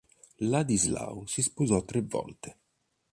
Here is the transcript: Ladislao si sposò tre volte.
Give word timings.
Ladislao 0.39 1.27
si 1.27 1.43
sposò 1.43 1.83
tre 1.85 2.01
volte. 2.01 2.57